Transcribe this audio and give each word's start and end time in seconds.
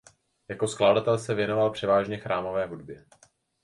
Jako 0.49 0.67
skladatel 0.67 1.17
se 1.17 1.33
věnoval 1.33 1.69
převážně 1.71 2.17
chrámové 2.17 2.65
hudbě. 2.65 3.05